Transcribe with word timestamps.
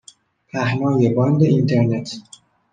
پهنای 0.53 1.09
باند 1.09 1.43
اینترنت 1.43 2.13